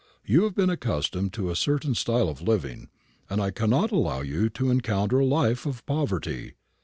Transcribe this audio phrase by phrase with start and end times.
[0.25, 2.89] You have been accustomed to a certain style of living,
[3.29, 6.55] and I cannot allow you to encounter a life of poverty."